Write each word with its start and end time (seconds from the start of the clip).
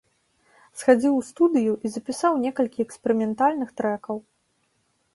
Схадзіў 0.81 1.13
у 1.17 1.19
студыю 1.27 1.73
і 1.77 1.87
запісаў 1.97 2.33
некалькі 2.49 2.79
эксперыментальных 2.89 3.69
трэкаў. 3.83 4.15